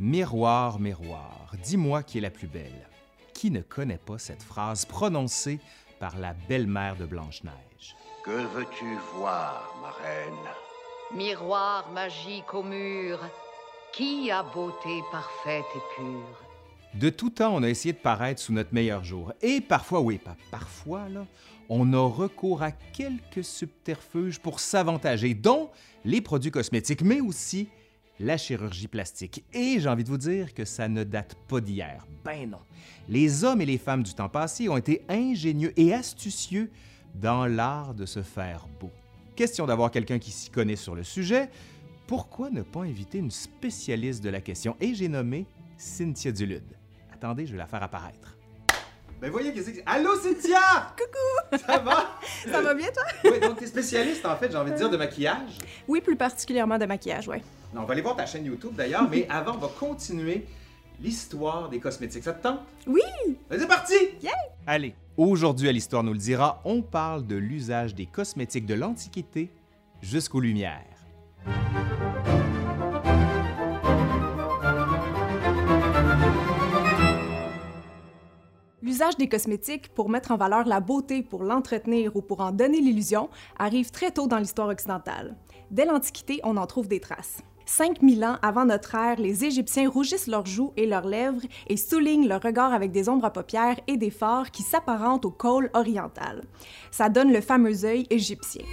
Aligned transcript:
Miroir, 0.00 0.78
miroir, 0.78 1.56
dis-moi 1.60 2.04
qui 2.04 2.18
est 2.18 2.20
la 2.20 2.30
plus 2.30 2.46
belle. 2.46 2.86
Qui 3.34 3.50
ne 3.50 3.62
connaît 3.62 3.98
pas 3.98 4.16
cette 4.16 4.44
phrase 4.44 4.84
prononcée 4.84 5.58
par 5.98 6.16
la 6.16 6.34
belle-mère 6.48 6.94
de 6.94 7.04
Blanche-Neige? 7.04 7.96
Que 8.24 8.46
veux-tu 8.54 8.84
voir, 9.16 9.74
ma 9.82 9.90
reine? 9.90 11.16
Miroir 11.16 11.90
magique 11.90 12.54
au 12.54 12.62
mur, 12.62 13.18
qui 13.92 14.30
a 14.30 14.44
beauté 14.44 15.02
parfaite 15.10 15.64
et 15.74 15.96
pure? 15.96 16.44
De 16.94 17.10
tout 17.10 17.30
temps, 17.30 17.56
on 17.56 17.64
a 17.64 17.68
essayé 17.68 17.92
de 17.92 17.98
paraître 17.98 18.40
sous 18.40 18.52
notre 18.52 18.72
meilleur 18.72 19.02
jour. 19.02 19.32
Et 19.42 19.60
parfois, 19.60 20.00
oui, 20.00 20.18
pas 20.18 20.36
parfois, 20.52 21.08
là, 21.08 21.26
on 21.68 21.92
a 21.92 22.08
recours 22.08 22.62
à 22.62 22.70
quelques 22.70 23.42
subterfuges 23.42 24.38
pour 24.38 24.60
s'avantager, 24.60 25.34
dont 25.34 25.70
les 26.04 26.20
produits 26.20 26.52
cosmétiques, 26.52 27.02
mais 27.02 27.20
aussi 27.20 27.68
la 28.20 28.36
chirurgie 28.36 28.88
plastique. 28.88 29.44
Et 29.52 29.78
j'ai 29.80 29.88
envie 29.88 30.04
de 30.04 30.08
vous 30.08 30.18
dire 30.18 30.54
que 30.54 30.64
ça 30.64 30.88
ne 30.88 31.04
date 31.04 31.36
pas 31.48 31.60
d'hier. 31.60 32.06
Ben 32.24 32.50
non. 32.50 32.58
Les 33.08 33.44
hommes 33.44 33.60
et 33.60 33.66
les 33.66 33.78
femmes 33.78 34.02
du 34.02 34.14
temps 34.14 34.28
passé 34.28 34.68
ont 34.68 34.76
été 34.76 35.02
ingénieux 35.08 35.72
et 35.76 35.94
astucieux 35.94 36.70
dans 37.14 37.46
l'art 37.46 37.94
de 37.94 38.06
se 38.06 38.22
faire 38.22 38.66
beau. 38.80 38.90
Question 39.36 39.66
d'avoir 39.66 39.90
quelqu'un 39.90 40.18
qui 40.18 40.30
s'y 40.30 40.50
connaît 40.50 40.76
sur 40.76 40.94
le 40.94 41.04
sujet. 41.04 41.48
Pourquoi 42.06 42.50
ne 42.50 42.62
pas 42.62 42.80
inviter 42.80 43.18
une 43.18 43.30
spécialiste 43.30 44.22
de 44.22 44.30
la 44.30 44.40
question? 44.40 44.76
Et 44.80 44.94
j'ai 44.94 45.08
nommé 45.08 45.46
Cynthia 45.76 46.32
Dulude. 46.32 46.76
Attendez, 47.12 47.46
je 47.46 47.52
vais 47.52 47.58
la 47.58 47.66
faire 47.66 47.82
apparaître. 47.82 48.36
Ben 49.20 49.30
voyez 49.30 49.52
qu'est-ce 49.52 49.70
que 49.70 49.76
c'est. 49.76 49.82
Allô 49.84 50.16
Cynthia! 50.16 50.94
Coucou! 50.96 51.58
Ça 51.66 51.78
va? 51.78 52.18
Ça 52.50 52.62
va 52.62 52.72
bien, 52.74 52.88
toi? 52.92 53.02
Oui, 53.24 53.40
donc 53.40 53.58
t'es 53.58 53.66
spécialiste 53.66 54.24
en 54.24 54.36
fait, 54.36 54.50
j'ai 54.50 54.56
envie 54.56 54.70
de 54.70 54.76
dire, 54.76 54.88
de 54.88 54.96
maquillage? 54.96 55.58
Oui, 55.88 56.00
plus 56.00 56.14
particulièrement 56.14 56.78
de 56.78 56.86
maquillage, 56.86 57.26
ouais. 57.26 57.42
On 57.76 57.84
va 57.84 57.92
aller 57.92 58.02
voir 58.02 58.16
ta 58.16 58.26
chaîne 58.26 58.44
YouTube 58.44 58.74
d'ailleurs, 58.74 59.08
mais 59.08 59.26
avant, 59.30 59.54
on 59.54 59.58
va 59.58 59.68
continuer 59.68 60.46
l'histoire 61.00 61.68
des 61.68 61.78
cosmétiques. 61.78 62.24
Ça 62.24 62.32
te 62.32 62.42
tente? 62.42 62.60
Oui! 62.86 63.00
C'est 63.50 63.68
parti! 63.68 63.94
Yeah! 64.22 64.32
Allez, 64.66 64.94
aujourd'hui 65.16 65.68
à 65.68 65.72
l'Histoire 65.72 66.02
nous 66.02 66.12
le 66.12 66.18
dira, 66.18 66.60
on 66.64 66.82
parle 66.82 67.26
de 67.26 67.36
l'usage 67.36 67.94
des 67.94 68.06
cosmétiques 68.06 68.66
de 68.66 68.74
l'Antiquité 68.74 69.50
jusqu'aux 70.00 70.40
Lumières. 70.40 70.84
L'usage 78.82 79.16
des 79.16 79.28
cosmétiques 79.28 79.88
pour 79.94 80.08
mettre 80.08 80.30
en 80.30 80.36
valeur 80.36 80.64
la 80.64 80.80
beauté, 80.80 81.22
pour 81.22 81.44
l'entretenir 81.44 82.16
ou 82.16 82.22
pour 82.22 82.40
en 82.40 82.52
donner 82.52 82.80
l'illusion 82.80 83.28
arrive 83.58 83.90
très 83.90 84.10
tôt 84.10 84.26
dans 84.26 84.38
l'histoire 84.38 84.68
occidentale. 84.68 85.36
Dès 85.70 85.84
l'Antiquité, 85.84 86.40
on 86.42 86.56
en 86.56 86.66
trouve 86.66 86.88
des 86.88 87.00
traces. 87.00 87.42
5000 87.68 88.24
ans 88.24 88.38
avant 88.40 88.64
notre 88.64 88.94
ère, 88.94 89.20
les 89.20 89.44
Égyptiens 89.44 89.90
rougissent 89.90 90.26
leurs 90.26 90.46
joues 90.46 90.72
et 90.76 90.86
leurs 90.86 91.06
lèvres 91.06 91.42
et 91.66 91.76
soulignent 91.76 92.26
leur 92.26 92.42
regard 92.42 92.72
avec 92.72 92.92
des 92.92 93.08
ombres 93.10 93.26
à 93.26 93.30
paupières 93.30 93.78
et 93.86 93.98
des 93.98 94.10
fards 94.10 94.50
qui 94.50 94.62
s'apparentent 94.62 95.26
au 95.26 95.30
col 95.30 95.70
oriental. 95.74 96.44
Ça 96.90 97.10
donne 97.10 97.30
le 97.30 97.42
fameux 97.42 97.84
œil 97.84 98.06
égyptien. 98.08 98.64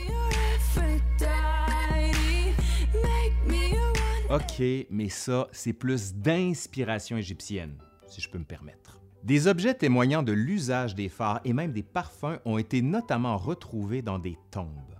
OK, 4.32 4.64
mais 4.90 5.10
ça, 5.10 5.48
c'est 5.52 5.74
plus 5.74 6.16
d'inspiration 6.16 7.18
égyptienne, 7.18 7.78
si 8.08 8.22
je 8.22 8.30
peux 8.30 8.40
me 8.40 8.46
permettre. 8.46 9.02
Des 9.24 9.48
objets 9.48 9.74
témoignant 9.74 10.24
de 10.24 10.32
l'usage 10.32 10.96
des 10.96 11.10
phares 11.10 11.42
et 11.44 11.52
même 11.52 11.74
des 11.74 11.84
parfums 11.84 12.40
ont 12.46 12.58
été 12.58 12.82
notamment 12.82 13.38
retrouvés 13.38 14.02
dans 14.02 14.20
des 14.20 14.38
tombes. 14.52 14.95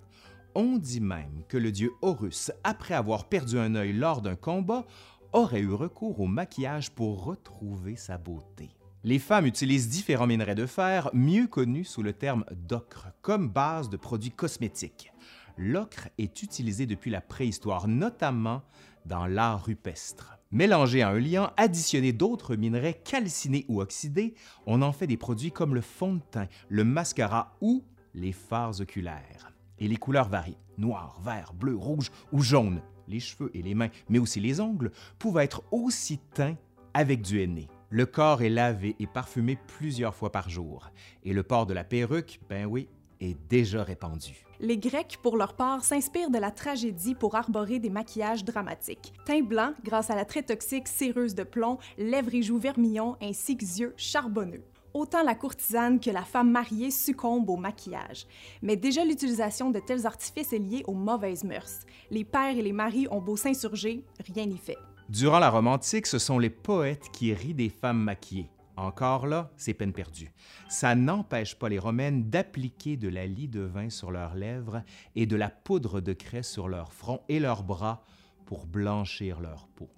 On 0.58 0.78
dit 0.78 1.02
même 1.02 1.44
que 1.50 1.58
le 1.58 1.70
dieu 1.74 1.92
Horus, 2.02 2.50
après 2.64 2.94
avoir 2.94 3.28
perdu 3.28 3.60
un 3.60 3.76
œil 3.76 3.92
lors 3.92 4.22
d'un 4.22 4.38
combat, 4.38 4.86
aurait 5.34 5.60
eu 5.60 5.74
recours 5.74 6.22
au 6.22 6.28
maquillage 6.28 6.92
pour 6.92 7.26
retrouver 7.26 7.98
sa 7.98 8.18
beauté. 8.18 8.70
Les 9.04 9.20
femmes 9.20 9.48
utilisent 9.48 9.90
différents 9.90 10.28
minerais 10.28 10.56
de 10.56 10.66
fer, 10.66 11.10
mieux 11.14 11.48
connus 11.48 11.84
sous 11.84 12.02
le 12.02 12.14
terme 12.14 12.46
d'ocre, 12.54 13.10
comme 13.22 13.50
base 13.50 13.90
de 13.90 13.98
produits 13.98 14.32
cosmétiques. 14.32 15.12
L'ocre 15.58 16.08
est 16.18 16.42
utilisé 16.42 16.86
depuis 16.86 17.12
la 17.12 17.20
préhistoire, 17.20 17.90
notamment 17.90 18.64
dans 19.06 19.28
l'art 19.28 19.66
rupestre. 19.66 20.38
Mélangé 20.52 21.02
à 21.02 21.10
un 21.10 21.20
liant, 21.20 21.52
additionné 21.58 22.14
d'autres 22.14 22.56
minerais 22.56 23.02
calcinés 23.04 23.66
ou 23.68 23.82
oxydés, 23.82 24.36
on 24.66 24.82
en 24.82 24.94
fait 24.94 25.08
des 25.08 25.18
produits 25.18 25.52
comme 25.52 25.76
le 25.76 25.82
fond 25.82 26.14
de 26.14 26.22
teint, 26.32 26.48
le 26.70 26.86
mascara 26.86 27.58
ou 27.60 27.84
les 28.14 28.32
fards 28.32 28.80
oculaires. 28.80 29.55
Et 29.80 29.88
les 29.88 29.98
couleurs 29.98 30.30
varient 30.30 30.58
noir, 30.78 31.20
vert, 31.24 31.54
bleu, 31.54 31.76
rouge 31.76 32.12
ou 32.32 32.42
jaune. 32.42 32.82
Les 33.08 33.20
cheveux 33.20 33.52
et 33.54 33.62
les 33.62 33.76
mains, 33.76 33.90
mais 34.10 34.20
aussi 34.20 34.40
les 34.40 34.60
ongles, 34.60 34.92
pouvaient 35.20 35.44
être 35.44 35.64
aussi 35.72 36.18
teints 36.34 36.58
avec 36.94 37.22
du 37.22 37.42
henné. 37.42 37.68
Le 37.90 38.06
corps 38.06 38.42
est 38.42 38.50
lavé 38.50 38.96
et 39.00 39.08
parfumé 39.08 39.58
plusieurs 39.68 40.16
fois 40.16 40.32
par 40.32 40.50
jour. 40.50 40.90
Et 41.24 41.34
le 41.34 41.44
port 41.44 41.66
de 41.66 41.74
la 41.74 41.84
perruque, 41.84 42.40
ben 42.50 42.66
oui, 42.66 42.90
est 43.20 43.38
déjà 43.50 43.84
répandu. 43.84 44.46
Les 44.60 44.78
Grecs, 44.78 45.20
pour 45.22 45.38
leur 45.38 45.54
part, 45.54 45.84
s'inspirent 45.84 46.30
de 46.30 46.38
la 46.38 46.52
tragédie 46.52 47.16
pour 47.16 47.36
arborer 47.36 47.80
des 47.80 47.90
maquillages 47.90 48.46
dramatiques. 48.46 49.14
Teint 49.26 49.42
blanc, 49.42 49.74
grâce 49.84 50.10
à 50.10 50.16
la 50.16 50.26
très 50.26 50.44
toxique 50.44 50.88
céreuse 50.88 51.36
de 51.36 51.44
plomb, 51.44 51.78
lèvres 51.98 52.34
et 52.34 52.42
joues 52.42 52.58
vermillons, 52.58 53.18
ainsi 53.22 53.58
que 53.58 53.66
yeux 53.66 53.94
charbonneux. 53.98 54.64
Autant 54.96 55.24
la 55.24 55.36
courtisane 55.36 56.00
que 56.00 56.10
la 56.10 56.24
femme 56.24 56.52
mariée 56.52 56.90
succombe 56.90 57.50
au 57.50 57.58
maquillage. 57.58 58.28
Mais 58.62 58.78
déjà 58.78 59.04
l'utilisation 59.04 59.70
de 59.70 59.82
tels 59.82 60.06
artifices 60.06 60.54
est 60.54 60.58
liée 60.58 60.84
aux 60.88 60.94
mauvaises 60.94 61.44
mœurs. 61.44 61.82
Les 62.12 62.24
pères 62.24 62.58
et 62.58 62.62
les 62.62 62.72
maris 62.72 63.06
ont 63.12 63.20
beau 63.20 63.36
s'insurger, 63.36 64.06
rien 64.26 64.46
n'y 64.46 64.58
fait. 64.58 64.78
Durant 65.10 65.40
la 65.40 65.50
Rome 65.50 65.68
antique, 65.68 66.08
ce 66.08 66.18
sont 66.18 66.40
les 66.40 66.50
poètes 66.50 67.10
qui 67.12 67.34
rient 67.34 67.54
des 67.54 67.68
femmes 67.68 68.02
maquillées. 68.02 68.50
Encore 68.78 69.28
là, 69.28 69.52
c'est 69.58 69.74
peine 69.74 69.92
perdue. 69.92 70.32
Ça 70.70 70.96
n'empêche 70.96 71.60
pas 71.60 71.68
les 71.68 71.78
Romaines 71.78 72.30
d'appliquer 72.30 72.96
de 72.96 73.10
la 73.10 73.28
lie 73.28 73.50
de 73.50 73.64
vin 73.64 73.90
sur 73.90 74.12
leurs 74.12 74.36
lèvres 74.36 74.82
et 75.18 75.26
de 75.26 75.36
la 75.36 75.50
poudre 75.50 76.00
de 76.00 76.14
craie 76.14 76.42
sur 76.42 76.70
leur 76.70 76.94
front 76.94 77.20
et 77.28 77.42
leurs 77.42 77.64
bras 77.64 78.06
pour 78.46 78.66
blanchir 78.66 79.42
leur 79.42 79.68
peau. 79.68 79.90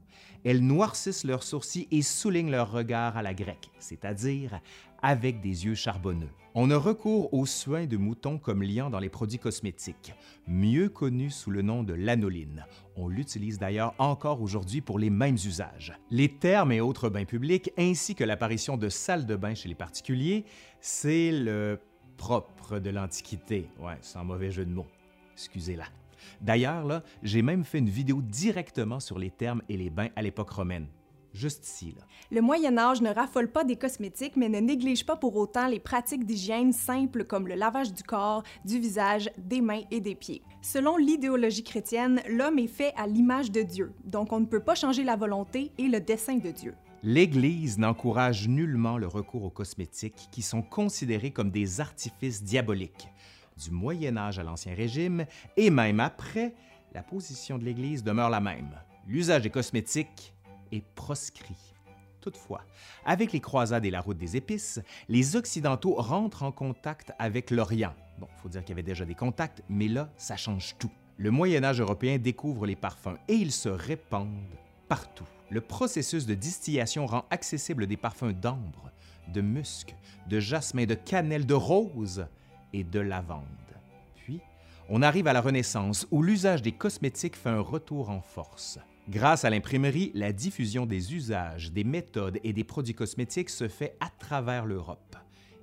Elles 0.43 0.65
noircissent 0.65 1.23
leurs 1.23 1.43
sourcils 1.43 1.87
et 1.91 2.01
soulignent 2.01 2.51
leur 2.51 2.71
regard 2.71 3.17
à 3.17 3.21
la 3.21 3.33
grecque, 3.33 3.69
c'est-à-dire 3.79 4.59
avec 5.01 5.41
des 5.41 5.65
yeux 5.65 5.75
charbonneux. 5.75 6.29
On 6.55 6.71
a 6.71 6.77
recours 6.77 7.31
au 7.33 7.45
soin 7.45 7.85
de 7.85 7.97
mouton 7.97 8.39
comme 8.39 8.63
liant 8.63 8.89
dans 8.89 8.99
les 8.99 9.09
produits 9.09 9.37
cosmétiques, 9.37 10.15
mieux 10.47 10.89
connu 10.89 11.29
sous 11.29 11.51
le 11.51 11.61
nom 11.61 11.83
de 11.83 11.93
lanoline. 11.93 12.65
On 12.95 13.07
l'utilise 13.07 13.59
d'ailleurs 13.59 13.93
encore 13.99 14.41
aujourd'hui 14.41 14.81
pour 14.81 14.97
les 14.97 15.11
mêmes 15.11 15.35
usages. 15.35 15.93
Les 16.09 16.29
termes 16.29 16.71
et 16.71 16.81
autres 16.81 17.09
bains 17.09 17.25
publics, 17.25 17.71
ainsi 17.77 18.15
que 18.15 18.23
l'apparition 18.23 18.75
de 18.75 18.89
salles 18.89 19.27
de 19.27 19.35
bain 19.35 19.53
chez 19.53 19.69
les 19.69 19.75
particuliers, 19.75 20.45
c'est 20.81 21.31
le 21.31 21.79
propre 22.17 22.79
de 22.79 22.89
l'Antiquité. 22.89 23.69
Ouais, 23.79 23.97
sans 24.01 24.25
mauvais 24.25 24.49
jeu 24.49 24.65
de 24.65 24.71
mots. 24.71 24.87
Excusez-la. 25.33 25.85
D'ailleurs, 26.41 27.03
j'ai 27.23 27.41
même 27.41 27.63
fait 27.63 27.79
une 27.79 27.89
vidéo 27.89 28.21
directement 28.21 28.99
sur 28.99 29.19
les 29.19 29.31
termes 29.31 29.61
et 29.69 29.77
les 29.77 29.89
bains 29.89 30.09
à 30.15 30.21
l'époque 30.21 30.49
romaine. 30.49 30.87
Juste 31.33 31.67
ici, 31.67 31.93
là. 31.95 32.03
Le 32.31 32.41
Moyen 32.41 32.77
Âge 32.79 33.01
ne 33.01 33.13
raffole 33.13 33.51
pas 33.51 33.63
des 33.63 33.75
cosmétiques, 33.75 34.37
mais 34.37 34.49
ne 34.49 34.59
néglige 34.59 35.05
pas 35.05 35.15
pour 35.15 35.35
autant 35.35 35.67
les 35.67 35.79
pratiques 35.79 36.25
d'hygiène 36.25 36.73
simples 36.73 37.25
comme 37.25 37.47
le 37.47 37.53
lavage 37.53 37.93
du 37.93 38.01
corps, 38.01 38.43
du 38.65 38.79
visage, 38.79 39.29
des 39.37 39.61
mains 39.61 39.83
et 39.91 39.99
des 39.99 40.15
pieds. 40.15 40.41
Selon 40.63 40.97
l'idéologie 40.97 41.63
chrétienne, 41.63 42.21
l'homme 42.27 42.57
est 42.57 42.67
fait 42.67 42.91
à 42.97 43.05
l'image 43.05 43.51
de 43.51 43.61
Dieu, 43.61 43.93
donc 44.03 44.33
on 44.33 44.39
ne 44.39 44.45
peut 44.45 44.63
pas 44.63 44.73
changer 44.73 45.03
la 45.03 45.15
volonté 45.15 45.71
et 45.77 45.87
le 45.87 45.99
dessein 45.99 46.37
de 46.37 46.49
Dieu. 46.49 46.73
L'Église 47.03 47.77
n'encourage 47.77 48.47
nullement 48.47 48.97
le 48.97 49.07
recours 49.07 49.43
aux 49.43 49.51
cosmétiques 49.51 50.29
qui 50.31 50.41
sont 50.41 50.63
considérés 50.63 51.31
comme 51.31 51.51
des 51.51 51.79
artifices 51.79 52.43
diaboliques. 52.43 53.09
Du 53.57 53.71
Moyen 53.71 54.17
Âge 54.17 54.39
à 54.39 54.43
l'Ancien 54.43 54.75
Régime, 54.75 55.25
et 55.55 55.69
même 55.69 55.99
après, 55.99 56.53
la 56.93 57.01
position 57.01 57.57
de 57.57 57.65
l'Église 57.65 58.03
demeure 58.03 58.29
la 58.29 58.39
même. 58.39 58.69
L'usage 59.07 59.41
des 59.41 59.49
cosmétiques 59.49 60.33
est 60.71 60.83
proscrit. 60.95 61.73
Toutefois, 62.21 62.61
avec 63.05 63.31
les 63.31 63.39
croisades 63.39 63.85
et 63.85 63.91
la 63.91 64.01
route 64.01 64.17
des 64.17 64.35
épices, 64.35 64.81
les 65.07 65.35
Occidentaux 65.35 65.95
rentrent 65.95 66.43
en 66.43 66.51
contact 66.51 67.13
avec 67.19 67.51
l'Orient. 67.51 67.93
Bon, 68.19 68.27
il 68.29 68.41
faut 68.41 68.49
dire 68.49 68.61
qu'il 68.61 68.71
y 68.71 68.73
avait 68.73 68.83
déjà 68.83 69.05
des 69.05 69.15
contacts, 69.15 69.63
mais 69.69 69.87
là, 69.87 70.09
ça 70.17 70.35
change 70.35 70.75
tout. 70.77 70.91
Le 71.17 71.31
Moyen 71.31 71.63
Âge 71.63 71.79
européen 71.81 72.17
découvre 72.17 72.65
les 72.65 72.75
parfums 72.75 73.17
et 73.27 73.33
ils 73.33 73.51
se 73.51 73.69
répandent 73.69 74.57
partout. 74.87 75.27
Le 75.49 75.61
processus 75.61 76.25
de 76.25 76.33
distillation 76.33 77.05
rend 77.05 77.25
accessible 77.29 77.87
des 77.87 77.97
parfums 77.97 78.33
d'ambre, 78.33 78.91
de 79.33 79.41
musc, 79.41 79.95
de 80.27 80.39
jasmin, 80.39 80.85
de 80.85 80.95
cannelle, 80.95 81.45
de 81.45 81.53
rose 81.53 82.27
et 82.73 82.83
de 82.83 82.99
lavande. 82.99 83.43
Puis, 84.15 84.41
on 84.89 85.01
arrive 85.01 85.27
à 85.27 85.33
la 85.33 85.41
Renaissance 85.41 86.07
où 86.11 86.23
l'usage 86.23 86.61
des 86.61 86.71
cosmétiques 86.71 87.35
fait 87.35 87.49
un 87.49 87.59
retour 87.59 88.09
en 88.09 88.21
force. 88.21 88.79
Grâce 89.09 89.45
à 89.45 89.49
l'imprimerie, 89.49 90.11
la 90.15 90.33
diffusion 90.33 90.85
des 90.85 91.13
usages, 91.13 91.71
des 91.71 91.85
méthodes 91.85 92.39
et 92.43 92.51
des 92.51 92.65
produits 92.65 92.93
cosmétiques 92.93 93.49
se 93.49 93.69
fait 93.69 93.95
à 94.01 94.09
travers 94.09 94.65
l'Europe. 94.65 95.15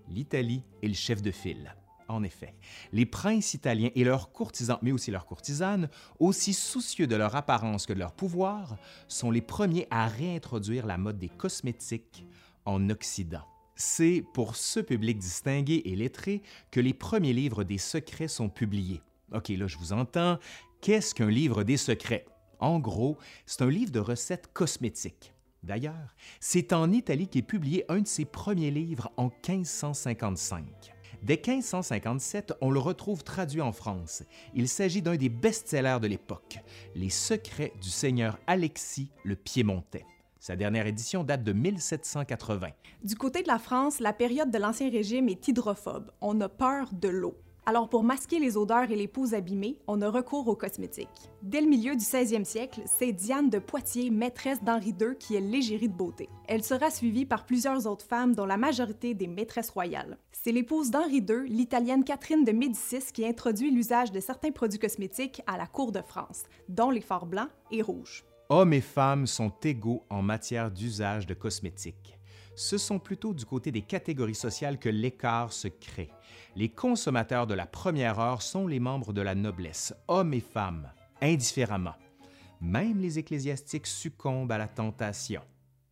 L'Italie 0.09 0.63
est 0.83 0.89
le 0.89 0.95
chef 0.95 1.21
de 1.21 1.31
file. 1.31 1.75
En 2.09 2.23
effet, 2.23 2.55
les 2.93 3.07
princes 3.07 3.55
italiens 3.55 3.91
et 3.95 4.05
leurs 4.05 4.33
courtisans, 4.33 4.79
mais 4.83 4.93
aussi 4.93 5.11
leurs 5.11 5.27
courtisanes, 5.27 5.89
aussi 6.19 6.53
soucieux 6.53 7.07
de 7.07 7.17
leur 7.17 7.35
apparence 7.35 7.87
que 7.87 7.93
de 7.93 7.99
leur 7.99 8.13
pouvoir, 8.13 8.77
sont 9.09 9.31
les 9.31 9.41
premiers 9.41 9.87
à 9.91 10.07
réintroduire 10.07 10.87
la 10.87 10.99
mode 10.99 11.19
des 11.19 11.31
cosmétiques 11.31 12.27
en 12.67 12.91
Occident. 12.91 13.45
C'est 13.77 14.25
pour 14.35 14.57
ce 14.57 14.81
public 14.81 15.19
distingué 15.19 15.83
et 15.85 15.97
lettré 15.97 16.43
que 16.71 16.81
les 16.81 16.95
premiers 16.95 17.33
livres 17.33 17.65
des 17.65 17.79
secrets 17.79 18.29
sont 18.29 18.49
publiés. 18.49 19.03
OK, 19.33 19.49
là, 19.49 19.67
je 19.67 19.79
vous 19.79 19.93
entends. 19.93 20.39
Qu'est-ce 20.81 21.15
qu'un 21.15 21.31
livre 21.31 21.65
des 21.65 21.77
secrets? 21.77 22.27
En 22.61 22.79
gros, 22.79 23.19
c'est 23.47 23.63
un 23.63 23.71
livre 23.71 23.91
de 23.91 24.01
recettes 24.01 24.53
cosmétiques. 24.53 25.35
D'ailleurs, 25.63 26.15
c'est 26.41 26.73
en 26.73 26.93
Italie 26.93 27.27
qu'est 27.27 27.43
publié 27.43 27.85
un 27.89 28.01
de 28.01 28.07
ses 28.07 28.27
premiers 28.27 28.71
livres 28.71 29.11
en 29.17 29.25
1555. 29.25 30.65
Dès 31.23 31.41
1557, 31.45 32.53
on 32.61 32.71
le 32.71 32.79
retrouve 32.79 33.25
traduit 33.25 33.63
en 33.63 33.73
France. 33.73 34.23
Il 34.55 34.69
s'agit 34.69 35.01
d'un 35.01 35.17
des 35.17 35.31
best-sellers 35.31 35.99
de 36.01 36.07
l'époque, 36.07 36.59
Les 36.95 37.09
secrets 37.09 37.73
du 37.81 37.89
seigneur 37.89 38.39
Alexis 38.47 39.09
le 39.25 39.35
Piémontais. 39.35 40.05
Sa 40.47 40.57
dernière 40.57 40.87
édition 40.87 41.25
date 41.25 41.43
de 41.43 41.55
1780. 41.55 42.69
Du 43.03 43.17
côté 43.17 43.43
de 43.43 43.49
la 43.49 43.59
France, 43.59 43.99
la 43.99 44.13
période 44.13 44.51
de 44.51 44.59
l'Ancien 44.59 44.91
Régime 44.91 45.31
est 45.31 45.49
hydrophobe. 45.49 46.11
On 46.21 46.39
a 46.43 46.51
peur 46.51 46.91
de 46.93 47.09
l'eau. 47.09 47.35
Alors 47.65 47.89
pour 47.89 48.05
masquer 48.05 48.39
les 48.39 48.59
odeurs 48.59 48.91
et 48.91 48.95
les 48.95 49.09
peaux 49.09 49.35
abîmées, 49.35 49.79
on 49.87 50.03
a 50.03 50.11
recours 50.11 50.47
aux 50.49 50.55
cosmétiques. 50.55 51.31
Dès 51.41 51.63
le 51.63 51.67
milieu 51.67 51.97
du 51.97 52.05
16e 52.05 52.45
siècle, 52.45 52.83
c'est 52.85 53.13
Diane 53.13 53.49
de 53.49 53.59
Poitiers, 53.59 54.11
maîtresse 54.11 54.63
d'Henri 54.63 54.95
II, 55.01 55.17
qui 55.19 55.35
est 55.35 55.41
l'égérie 55.41 55.89
de 55.89 55.97
beauté. 55.97 56.29
Elle 56.47 56.63
sera 56.63 56.91
suivie 56.91 57.25
par 57.25 57.47
plusieurs 57.47 57.87
autres 57.87 58.05
femmes, 58.05 58.35
dont 58.35 58.45
la 58.45 58.59
majorité 58.59 59.15
des 59.15 59.29
maîtresses 59.29 59.71
royales. 59.71 60.19
C'est 60.31 60.53
l'épouse 60.53 60.91
d'Henri 60.91 61.25
II, 61.27 61.49
l'italienne 61.49 62.05
Catherine 62.05 62.45
de 62.45 62.53
Médicis, 62.53 63.13
qui 63.15 63.27
introduit 63.27 63.71
l'usage 63.71 64.13
de 64.13 64.21
certains 64.21 64.53
produits 64.53 64.79
cosmétiques 64.79 65.41
à 65.47 65.57
la 65.57 65.67
cour 65.67 65.91
de 65.91 66.03
France, 66.03 66.43
dont 66.69 66.91
les 66.91 67.01
fards 67.01 67.25
blancs 67.25 67.49
et 67.71 67.81
rouges. 67.81 68.27
Hommes 68.57 68.73
et 68.73 68.81
femmes 68.81 69.27
sont 69.27 69.53
égaux 69.65 70.05
en 70.11 70.23
matière 70.23 70.71
d'usage 70.71 71.27
de 71.27 71.35
cosmétiques 71.35 72.15
ce 72.57 72.79
sont 72.79 72.99
plutôt 73.01 73.35
du 73.35 73.45
côté 73.45 73.73
des 73.73 73.83
catégories 73.83 74.35
sociales 74.35 74.79
que 74.79 74.89
l'écart 74.89 75.53
se 75.53 75.69
crée. 75.69 76.11
Les 76.55 76.69
consommateurs 76.69 77.49
de 77.49 77.55
la 77.55 77.67
première 77.67 78.21
heure 78.21 78.43
sont 78.43 78.69
les 78.69 78.79
membres 78.79 79.13
de 79.13 79.21
la 79.21 79.35
noblesse, 79.35 79.93
hommes 80.07 80.35
et 80.35 80.41
femmes, 80.41 80.89
indifféremment. 81.21 81.97
Même 82.61 83.01
les 83.01 83.19
ecclésiastiques 83.19 83.89
succombent 83.89 84.53
à 84.53 84.59
la 84.59 84.69
tentation. 84.69 85.43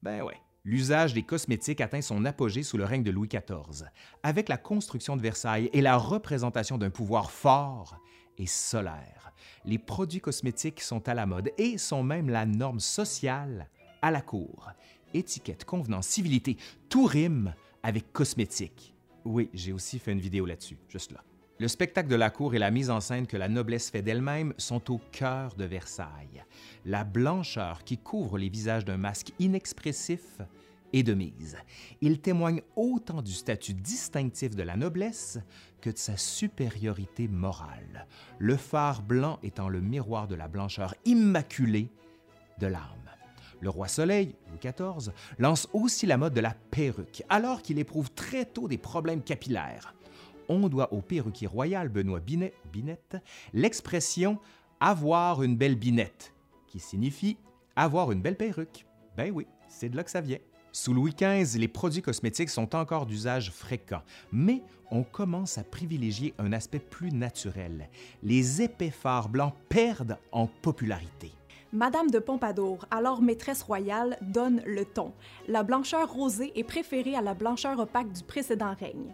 Ben 0.03 0.23
ouais. 0.23 0.37
L'usage 0.65 1.13
des 1.13 1.25
cosmétiques 1.25 1.81
atteint 1.81 2.01
son 2.01 2.25
apogée 2.25 2.63
sous 2.63 2.77
le 2.77 2.85
règne 2.85 3.03
de 3.03 3.11
Louis 3.11 3.27
XIV, 3.27 3.89
avec 4.23 4.49
la 4.49 4.57
construction 4.57 5.17
de 5.17 5.23
Versailles 5.23 5.69
et 5.73 5.81
la 5.81 5.97
représentation 5.97 6.79
d'un 6.79 6.91
pouvoir 6.91 7.33
fort 7.33 7.97
et 8.39 8.47
solaire. 8.47 9.33
Les 9.65 9.79
produits 9.79 10.21
cosmétiques 10.21 10.81
sont 10.81 11.09
à 11.09 11.15
la 11.15 11.27
mode 11.27 11.51
et 11.59 11.79
sont 11.79 12.03
même 12.03 12.29
la 12.29 12.47
norme 12.47 12.81
sociale 12.81 13.69
à 14.01 14.11
la 14.11 14.21
cour 14.21 14.73
étiquette, 15.15 15.65
convenance, 15.65 16.07
civilité, 16.07 16.57
tout 16.89 17.05
rime 17.05 17.55
avec 17.83 18.13
cosmétique. 18.13 18.95
Oui, 19.25 19.51
j'ai 19.55 19.73
aussi 19.73 19.99
fait 19.99 20.13
une 20.13 20.21
vidéo 20.21 20.47
là-dessus, 20.47 20.79
juste 20.89 21.13
là. 21.13 21.23
Le 21.59 21.69
spectacle 21.69 22.09
de 22.09 22.17
la 22.17 22.31
cour 22.31 22.55
et 22.55 22.59
la 22.59 22.73
mise 22.73 22.91
en 22.91 23.01
scène 23.01 23.27
que 23.27 23.37
la 23.37 23.49
noblesse 23.49 23.91
fait 23.91 24.03
d'elle-même 24.03 24.53
sont 24.59 24.91
au 24.91 25.01
cœur 25.13 25.55
de 25.55 25.65
Versailles. 25.65 26.45
La 26.85 27.05
blancheur 27.05 27.85
qui 27.85 27.99
couvre 27.99 28.37
les 28.37 28.49
visages 28.49 28.85
d'un 28.85 28.97
masque 28.97 29.33
inexpressif 29.39 30.41
est 30.93 31.03
de 31.03 31.15
mise. 31.15 31.57
Il 32.01 32.21
témoigne 32.21 32.63
autant 32.77 33.23
du 33.23 33.33
statut 33.33 33.75
distinctif 33.75 34.55
de 34.55 34.63
la 34.63 34.77
noblesse 34.77 35.39
que 35.81 35.91
de 35.91 35.99
sa 35.99 36.17
supériorité 36.17 37.29
morale, 37.29 38.07
le 38.39 38.57
phare 38.57 39.03
blanc 39.03 39.39
étant 39.43 39.69
le 39.69 39.81
miroir 39.81 40.29
de 40.29 40.35
la 40.35 40.49
blancheur 40.49 40.95
immaculée 41.05 41.89
de 42.59 42.67
l'âme. 42.67 43.11
Le 43.61 43.71
roi 43.71 43.87
Soleil, 43.89 44.35
Louis 44.49 44.59
XIV, 44.59 45.13
lance 45.39 45.69
aussi 45.73 46.07
la 46.07 46.17
mode 46.17 46.35
de 46.35 46.41
la 46.41 46.55
perruque, 46.71 47.23
alors 47.29 47.63
qu'il 47.63 47.79
éprouve 47.79 48.11
très 48.11 48.45
tôt 48.45 48.67
des 48.67 48.79
problèmes 48.79 49.23
capillaires. 49.23 49.95
On 50.49 50.69
doit 50.69 50.93
au 50.93 51.01
perruquier 51.01 51.47
royal 51.47 51.89
Benoît 51.89 52.21
Binet, 52.21 52.53
l'expression 53.53 54.39
avoir 54.81 55.45
une 55.45 55.57
belle 55.57 55.77
binette, 55.77 56.35
qui 56.67 56.81
signifie 56.81 57.37
avoir 57.77 58.11
une 58.11 58.21
belle 58.21 58.37
perruque. 58.37 58.85
Ben 59.17 59.31
oui, 59.33 59.47
c'est 59.69 59.89
de 59.89 59.97
là 59.97 60.03
que 60.03 60.11
ça 60.11 60.21
vient. 60.21 60.39
Sous 60.75 60.95
Louis 60.95 61.13
XV, 61.15 61.59
les 61.59 61.69
produits 61.69 62.01
cosmétiques 62.01 62.49
sont 62.49 62.75
encore 62.75 63.05
d'usage 63.05 63.51
fréquent, 63.51 64.01
mais 64.33 64.63
on 64.91 65.03
commence 65.03 65.59
à 65.59 65.65
privilégier 65.65 66.33
un 66.39 66.55
aspect 66.55 66.79
plus 66.79 67.13
naturel. 67.13 67.91
Les 68.23 68.63
épais 68.63 68.91
fards 68.91 69.29
blancs 69.29 69.53
perdent 69.69 70.17
en 70.33 70.47
popularité. 70.47 71.33
Madame 71.75 72.11
de 72.11 72.19
Pompadour, 72.19 72.87
alors 72.91 73.21
maîtresse 73.21 73.63
royale, 73.63 74.17
donne 74.23 74.63
le 74.65 74.87
ton. 74.87 75.13
La 75.47 75.63
blancheur 75.63 76.11
rosée 76.11 76.53
est 76.59 76.65
préférée 76.65 77.17
à 77.17 77.21
la 77.21 77.35
blancheur 77.35 77.79
opaque 77.79 78.13
du 78.13 78.23
précédent 78.23 78.75
règne. 78.79 79.13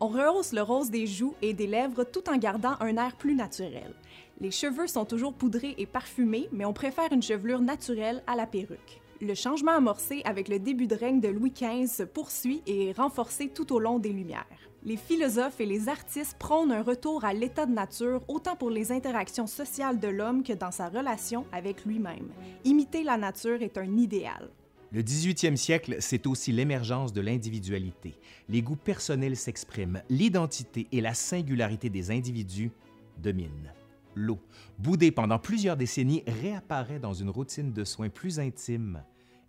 On 0.00 0.06
rehausse 0.06 0.52
le 0.52 0.62
rose 0.62 0.90
des 0.90 1.08
joues 1.08 1.34
et 1.42 1.54
des 1.54 1.66
lèvres 1.66 2.04
tout 2.04 2.30
en 2.30 2.36
gardant 2.36 2.76
un 2.78 2.96
air 2.96 3.16
plus 3.16 3.34
naturel. 3.34 3.94
Les 4.40 4.52
cheveux 4.52 4.86
sont 4.86 5.04
toujours 5.04 5.34
poudrés 5.34 5.74
et 5.76 5.86
parfumés, 5.86 6.48
mais 6.52 6.64
on 6.64 6.72
préfère 6.72 7.12
une 7.12 7.22
chevelure 7.22 7.60
naturelle 7.60 8.22
à 8.28 8.36
la 8.36 8.46
perruque. 8.46 9.00
Le 9.22 9.34
changement 9.34 9.72
amorcé 9.72 10.22
avec 10.24 10.48
le 10.48 10.58
début 10.58 10.86
de 10.86 10.94
règne 10.94 11.20
de 11.20 11.28
Louis 11.28 11.52
XV 11.52 11.88
se 11.88 12.02
poursuit 12.04 12.62
et 12.66 12.88
est 12.88 12.92
renforcé 12.92 13.48
tout 13.48 13.70
au 13.74 13.78
long 13.78 13.98
des 13.98 14.14
Lumières. 14.14 14.46
Les 14.82 14.96
philosophes 14.96 15.60
et 15.60 15.66
les 15.66 15.90
artistes 15.90 16.38
prônent 16.38 16.72
un 16.72 16.82
retour 16.82 17.22
à 17.22 17.34
l'état 17.34 17.66
de 17.66 17.74
nature 17.74 18.22
autant 18.28 18.56
pour 18.56 18.70
les 18.70 18.92
interactions 18.92 19.46
sociales 19.46 20.00
de 20.00 20.08
l'homme 20.08 20.42
que 20.42 20.54
dans 20.54 20.70
sa 20.70 20.88
relation 20.88 21.44
avec 21.52 21.84
lui-même. 21.84 22.30
Imiter 22.64 23.02
la 23.02 23.18
nature 23.18 23.60
est 23.60 23.76
un 23.76 23.98
idéal. 23.98 24.48
Le 24.90 25.02
18e 25.02 25.56
siècle, 25.56 25.96
c'est 25.98 26.26
aussi 26.26 26.50
l'émergence 26.50 27.12
de 27.12 27.20
l'individualité. 27.20 28.14
Les 28.48 28.62
goûts 28.62 28.74
personnels 28.74 29.36
s'expriment, 29.36 30.02
l'identité 30.08 30.88
et 30.92 31.02
la 31.02 31.12
singularité 31.12 31.90
des 31.90 32.10
individus 32.10 32.70
dominent. 33.18 33.74
L'eau, 34.14 34.38
boudée 34.78 35.12
pendant 35.12 35.38
plusieurs 35.38 35.76
décennies, 35.76 36.24
réapparaît 36.26 36.98
dans 36.98 37.12
une 37.12 37.30
routine 37.30 37.72
de 37.72 37.84
soins 37.84 38.08
plus 38.08 38.40
intime 38.40 39.02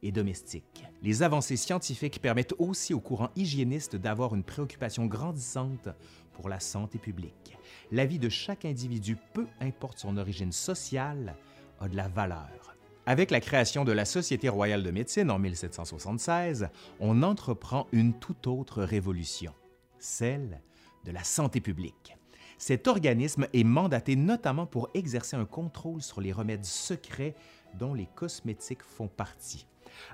et 0.03 0.11
domestique. 0.11 0.85
Les 1.01 1.23
avancées 1.23 1.57
scientifiques 1.57 2.21
permettent 2.21 2.55
aussi 2.57 2.93
au 2.93 2.99
courant 2.99 3.29
hygiéniste 3.35 3.95
d'avoir 3.95 4.35
une 4.35 4.43
préoccupation 4.43 5.05
grandissante 5.05 5.89
pour 6.33 6.49
la 6.49 6.59
santé 6.59 6.97
publique. 6.97 7.57
La 7.91 8.05
vie 8.05 8.19
de 8.19 8.29
chaque 8.29 8.65
individu, 8.65 9.17
peu 9.33 9.47
importe 9.59 9.99
son 9.99 10.17
origine 10.17 10.51
sociale, 10.51 11.35
a 11.79 11.87
de 11.87 11.95
la 11.95 12.07
valeur. 12.07 12.75
Avec 13.05 13.31
la 13.31 13.41
création 13.41 13.83
de 13.83 13.91
la 13.91 14.05
Société 14.05 14.47
royale 14.47 14.83
de 14.83 14.91
médecine 14.91 15.31
en 15.31 15.39
1776, 15.39 16.69
on 16.99 17.23
entreprend 17.23 17.87
une 17.91 18.13
toute 18.13 18.45
autre 18.45 18.83
révolution, 18.83 19.53
celle 19.97 20.61
de 21.03 21.11
la 21.11 21.23
santé 21.23 21.61
publique. 21.61 22.15
Cet 22.59 22.87
organisme 22.87 23.47
est 23.53 23.63
mandaté 23.63 24.15
notamment 24.15 24.67
pour 24.67 24.89
exercer 24.93 25.35
un 25.35 25.45
contrôle 25.45 26.03
sur 26.03 26.21
les 26.21 26.31
remèdes 26.31 26.63
secrets 26.63 27.33
dont 27.73 27.95
les 27.95 28.05
cosmétiques 28.05 28.83
font 28.83 29.07
partie. 29.07 29.65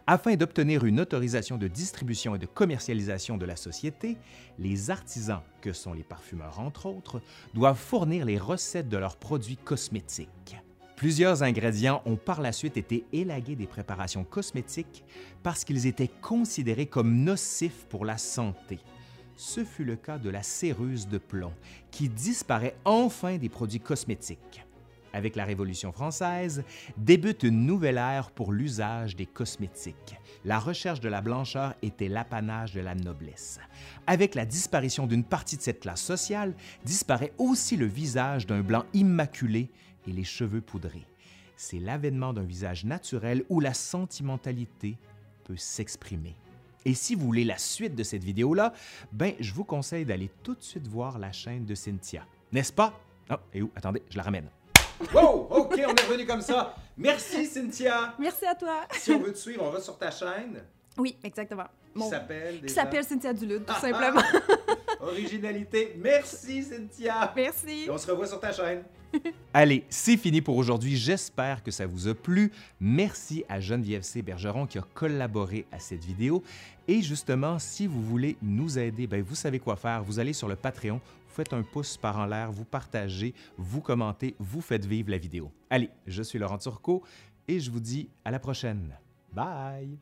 Afin 0.06 0.36
d'obtenir 0.36 0.86
une 0.86 1.00
autorisation 1.00 1.58
de 1.58 1.68
distribution 1.68 2.36
et 2.36 2.40
de 2.40 2.46
commercialisation 2.46 3.38
de 3.38 3.46
la 3.46 3.56
société, 3.56 4.18
les 4.60 4.90
artisans, 4.90 5.42
que 5.62 5.74
sont 5.74 5.94
les 5.94 6.04
parfumeurs 6.04 6.60
entre 6.60 6.86
autres, 6.86 7.22
doivent 7.54 7.78
fournir 7.78 8.26
les 8.26 8.38
recettes 8.38 8.90
de 8.90 8.98
leurs 8.98 9.18
produits 9.18 9.58
cosmétiques. 9.58 10.58
Plusieurs 10.96 11.44
ingrédients 11.44 12.02
ont 12.06 12.16
par 12.16 12.42
la 12.42 12.52
suite 12.52 12.76
été 12.76 13.06
élagués 13.14 13.56
des 13.56 13.68
préparations 13.68 14.24
cosmétiques 14.24 15.04
parce 15.44 15.64
qu'ils 15.64 15.86
étaient 15.86 16.10
considérés 16.22 16.88
comme 16.88 17.24
nocifs 17.24 17.86
pour 17.88 18.04
la 18.04 18.18
santé. 18.18 18.80
Ce 19.36 19.64
fut 19.64 19.84
le 19.84 19.96
cas 19.96 20.18
de 20.18 20.32
la 20.32 20.42
céruse 20.42 21.08
de 21.08 21.20
plomb, 21.20 21.54
qui 21.92 22.10
disparaît 22.10 22.76
enfin 22.84 23.38
des 23.38 23.50
produits 23.50 23.80
cosmétiques 23.80 24.67
avec 25.18 25.36
la 25.36 25.46
Révolution 25.46 25.92
française, 25.92 26.64
débute 26.96 27.44
une 27.44 27.66
nouvelle 27.66 27.98
ère 27.98 28.32
pour 28.32 28.54
l'usage 28.54 29.16
des 29.16 29.26
cosmétiques. 29.26 30.16
La 30.46 30.60
recherche 30.60 31.02
de 31.02 31.10
la 31.10 31.22
blancheur 31.22 31.74
était 31.82 32.08
l'apanage 32.08 32.74
de 32.74 32.80
la 32.82 32.96
noblesse. 32.96 33.60
Avec 34.06 34.36
la 34.36 34.46
disparition 34.46 35.08
d'une 35.08 35.24
partie 35.24 35.58
de 35.58 35.62
cette 35.62 35.82
classe 35.82 36.02
sociale, 36.02 36.54
disparaît 36.86 37.34
aussi 37.38 37.76
le 37.76 37.88
visage 37.88 38.46
d'un 38.46 38.62
blanc 38.62 38.86
immaculé 38.94 39.70
et 40.08 40.12
les 40.12 40.24
cheveux 40.24 40.62
poudrés. 40.62 41.06
C'est 41.56 41.80
l'avènement 41.80 42.34
d'un 42.34 42.44
visage 42.44 42.86
naturel 42.86 43.44
où 43.50 43.60
la 43.60 43.74
sentimentalité 43.74 44.96
peut 45.44 45.58
s'exprimer. 45.58 46.36
Et 46.86 46.94
si 46.94 47.16
vous 47.16 47.26
voulez 47.26 47.44
la 47.44 47.58
suite 47.58 47.96
de 47.96 48.04
cette 48.04 48.24
vidéo-là, 48.24 48.72
ben, 49.12 49.34
je 49.40 49.54
vous 49.54 49.66
conseille 49.66 50.06
d'aller 50.06 50.30
tout 50.44 50.54
de 50.54 50.62
suite 50.62 50.88
voir 50.88 51.18
la 51.18 51.32
chaîne 51.32 51.66
de 51.66 51.76
Cynthia. 51.76 52.26
N'est-ce 52.52 52.72
pas? 52.72 52.98
Oh, 53.30 53.36
et 53.54 53.62
où? 53.62 53.72
Attendez, 53.76 54.04
je 54.10 54.16
la 54.16 54.24
ramène. 54.24 54.48
Wow! 55.14 55.48
OK, 55.50 55.74
on 55.74 55.96
est 55.96 56.08
revenu 56.08 56.26
comme 56.26 56.42
ça. 56.42 56.76
Merci, 56.98 57.46
Cynthia. 57.46 58.16
Merci 58.20 58.46
à 58.46 58.56
toi. 58.56 58.82
si 58.92 59.12
on 59.12 59.20
veut 59.20 59.32
te 59.32 59.38
suivre, 59.38 59.64
on 59.64 59.70
va 59.70 59.80
sur 59.80 59.98
ta 59.98 60.10
chaîne. 60.12 60.64
Oui, 60.98 61.16
exactement. 61.24 61.68
Qui 61.96 62.10
s'appelle 62.10 62.62
Qui 62.62 62.74
s'appelle 62.74 63.04
Cynthia 63.04 63.34
Dulude, 63.34 63.66
tout 63.66 63.80
simplement. 63.80 64.22
Originalité. 65.00 65.96
Merci, 65.98 66.64
Cynthia. 66.64 67.32
Merci. 67.36 67.86
Et 67.86 67.90
on 67.90 67.98
se 67.98 68.10
revoit 68.10 68.28
sur 68.28 68.40
ta 68.40 68.52
chaîne. 68.52 68.84
Allez, 69.54 69.86
c'est 69.90 70.18
fini 70.18 70.42
pour 70.42 70.58
aujourd'hui. 70.58 70.96
J'espère 70.96 71.64
que 71.64 71.72
ça 71.72 71.86
vous 71.86 72.08
a 72.08 72.14
plu. 72.14 72.52
Merci 72.80 73.44
à 73.48 73.60
Geneviève 73.60 74.02
C. 74.02 74.22
Bergeron 74.22 74.66
qui 74.66 74.78
a 74.78 74.84
collaboré 74.94 75.66
à 75.72 75.80
cette 75.80 76.04
vidéo. 76.04 76.44
Et 76.88 77.02
justement, 77.02 77.60
si 77.60 77.88
vous 77.88 78.02
voulez 78.02 78.38
nous 78.42 78.78
aider, 78.80 79.08
ben 79.08 79.22
vous 79.22 79.36
savez 79.36 79.60
quoi 79.60 79.76
faire. 79.76 80.04
Vous 80.04 80.20
allez 80.20 80.34
sur 80.34 80.48
le 80.48 80.56
Patreon, 80.56 81.00
faites 81.38 81.54
un 81.54 81.62
pouce 81.62 81.98
par 81.98 82.18
en 82.18 82.26
l'air, 82.26 82.52
vous 82.52 82.66
partagez, 82.66 83.36
vous 83.58 83.80
commentez, 83.80 84.36
vous 84.40 84.60
faites 84.60 84.86
vivre 84.86 85.12
la 85.12 85.20
vidéo. 85.20 85.52
Allez, 85.70 85.92
je 86.08 86.24
suis 86.24 86.40
Laurent 86.40 86.58
Turcot 86.58 87.04
et 87.48 87.60
je 87.60 87.70
vous 87.70 87.80
dis 87.80 88.10
à 88.26 88.32
la 88.32 88.40
prochaine. 88.40 88.98
Bye! 89.32 90.00